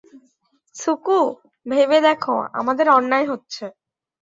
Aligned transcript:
সুকু, 0.75 1.19
ভেবে 1.65 1.97
দেখো, 2.01 2.35
আমাদের 2.59 2.87
অন্যায় 2.97 3.27
হচ্ছে। 3.27 3.63